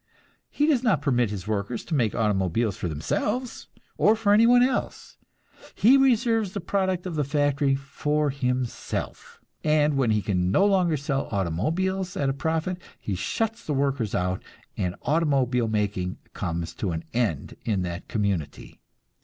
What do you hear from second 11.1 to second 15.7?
automobiles at a profit, he shuts the workers out and automobile